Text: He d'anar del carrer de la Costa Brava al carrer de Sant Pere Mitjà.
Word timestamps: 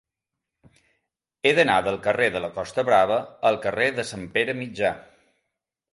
He 1.49 1.51
d'anar 1.59 1.75
del 1.87 1.99
carrer 2.07 2.29
de 2.37 2.41
la 2.45 2.51
Costa 2.57 2.85
Brava 2.89 3.19
al 3.51 3.61
carrer 3.67 3.91
de 3.99 4.07
Sant 4.13 4.29
Pere 4.39 4.57
Mitjà. 4.63 4.95